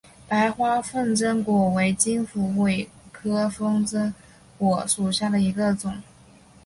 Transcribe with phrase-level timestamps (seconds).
[0.27, 4.11] 白花风筝果为金虎尾科风筝
[4.57, 6.01] 果属下的一个种。